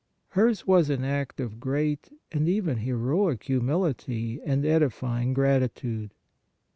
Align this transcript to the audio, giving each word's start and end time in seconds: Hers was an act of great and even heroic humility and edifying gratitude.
Hers 0.29 0.65
was 0.65 0.89
an 0.89 1.03
act 1.03 1.39
of 1.39 1.59
great 1.59 2.09
and 2.31 2.49
even 2.49 2.77
heroic 2.77 3.43
humility 3.43 4.41
and 4.43 4.65
edifying 4.65 5.31
gratitude. 5.35 6.15